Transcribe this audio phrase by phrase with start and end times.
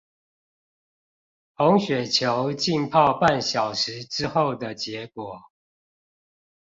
[1.57, 5.39] 紅血球浸泡半小時之後的結果